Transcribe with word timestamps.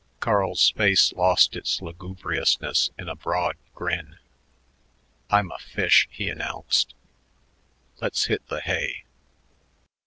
Carl's 0.19 0.71
face 0.71 1.13
lost 1.13 1.55
its 1.55 1.79
lugubriousness 1.79 2.89
in 2.97 3.07
a 3.07 3.13
broad 3.15 3.55
grin. 3.75 4.17
"I'm 5.29 5.51
a 5.51 5.59
fish," 5.59 6.07
he 6.11 6.27
announced. 6.27 6.95
"Let's 8.01 8.25
hit 8.25 8.47
the 8.47 8.61
hay." 8.61 9.03